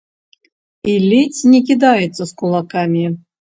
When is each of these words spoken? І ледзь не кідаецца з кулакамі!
І 0.93 0.95
ледзь 1.11 1.41
не 1.51 1.59
кідаецца 1.67 2.19
з 2.25 2.29
кулакамі! 2.41 3.05